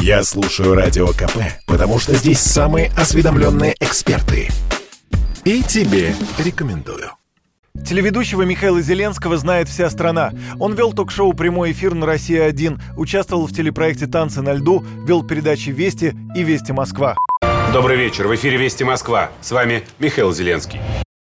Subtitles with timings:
[0.00, 4.48] Я слушаю Радио КП, потому что здесь самые осведомленные эксперты.
[5.44, 7.10] И тебе рекомендую.
[7.86, 10.32] Телеведущего Михаила Зеленского знает вся страна.
[10.58, 15.70] Он вел ток-шоу «Прямой эфир» на «Россия-1», участвовал в телепроекте «Танцы на льду», вел передачи
[15.70, 17.16] «Вести» и «Вести Москва».
[17.72, 18.28] Добрый вечер.
[18.28, 19.30] В эфире «Вести Москва».
[19.40, 20.80] С вами Михаил Зеленский.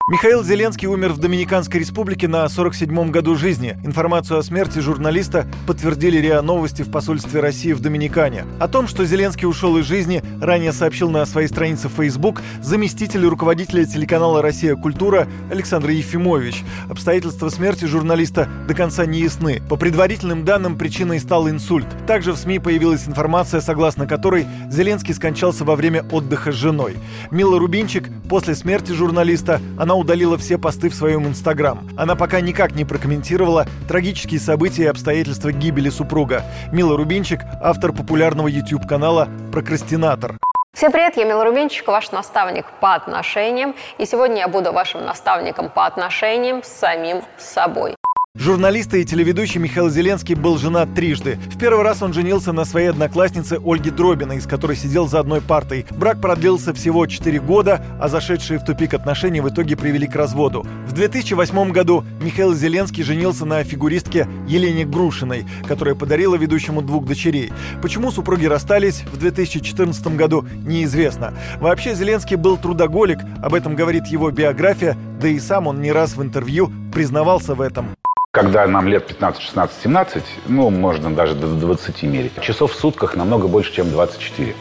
[0.09, 3.77] Михаил Зеленский умер в Доминиканской республике на 47-м году жизни.
[3.83, 8.47] Информацию о смерти журналиста подтвердили РИА Новости в посольстве России в Доминикане.
[8.61, 13.85] О том, что Зеленский ушел из жизни, ранее сообщил на своей странице Facebook заместитель руководителя
[13.85, 14.77] телеканала «Россия.
[14.77, 16.63] Культура» Александр Ефимович.
[16.89, 19.61] Обстоятельства смерти журналиста до конца не ясны.
[19.69, 21.89] По предварительным данным, причиной стал инсульт.
[22.07, 26.97] Также в СМИ появилась информация, согласно которой Зеленский скончался во время отдыха с женой.
[27.33, 31.89] Мила Рубинчик после смерти журналиста, она удалила все посты в своем инстаграм.
[31.97, 36.45] Она пока никак не прокомментировала трагические события и обстоятельства гибели супруга.
[36.73, 40.37] Мила Рубинчик– автор популярного YouTube-канала «Прокрастинатор».
[40.77, 43.75] Всем привет, я Мила Рубинчик, ваш наставник по отношениям.
[43.97, 47.96] И сегодня я буду вашим наставником по отношениям с самим собой.
[48.39, 51.39] Журналист и телеведущий Михаил Зеленский был женат трижды.
[51.47, 55.41] В первый раз он женился на своей однокласснице Ольге Дробиной, с которой сидел за одной
[55.41, 55.87] партой.
[55.93, 60.67] Брак продлился всего 4 года, а зашедшие в тупик отношения в итоге привели к разводу.
[60.87, 67.53] В 2008 году Михаил Зеленский женился на фигуристке Елене Грушиной, которая подарила ведущему двух дочерей.
[67.81, 71.33] Почему супруги расстались в 2014 году, неизвестно.
[71.59, 76.17] Вообще Зеленский был трудоголик, об этом говорит его биография, да и сам он не раз
[76.17, 77.97] в интервью признавался в этом.
[78.37, 83.17] Когда нам лет 15, 16, 17, ну, можно даже до 20 мерить, часов в сутках
[83.17, 84.55] намного больше, чем 24.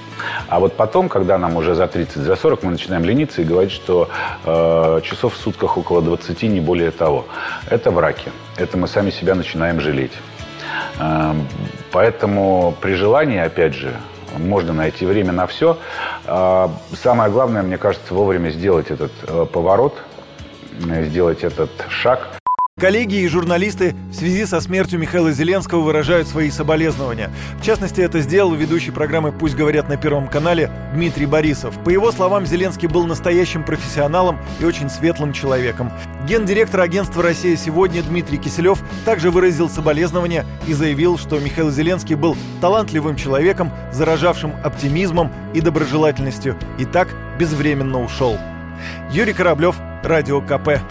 [0.47, 3.73] А вот потом, когда нам уже за 30, за 40, мы начинаем лениться и говорить,
[3.73, 4.07] что
[4.45, 7.25] э, часов в сутках около 20, не более того.
[7.69, 8.31] Это враки.
[8.55, 10.13] Это мы сами себя начинаем жалеть.
[10.97, 11.33] Э,
[11.91, 13.93] поэтому при желании, опять же,
[14.37, 15.77] можно найти время на все.
[16.25, 20.01] Э, самое главное, мне кажется, вовремя сделать этот э, поворот,
[20.79, 22.29] сделать этот шаг–
[22.77, 27.31] Коллеги и журналисты в связи со смертью Михаила Зеленского выражают свои соболезнования.
[27.57, 31.81] В частности, это сделал ведущий программы «Пусть говорят» на Первом канале Дмитрий Борисов.
[31.85, 35.89] По его словам, Зеленский был настоящим профессионалом и очень светлым человеком.
[36.27, 42.35] Гендиректор агентства «Россия сегодня» Дмитрий Киселев также выразил соболезнования и заявил, что Михаил Зеленский был
[42.59, 47.07] талантливым человеком, заражавшим оптимизмом и доброжелательностью, и так
[47.39, 48.37] безвременно ушел.
[49.11, 50.81] Юрий Кораблев, Радио КП.